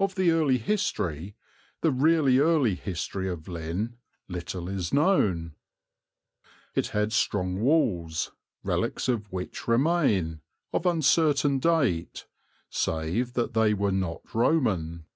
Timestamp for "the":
0.16-0.32, 1.80-1.92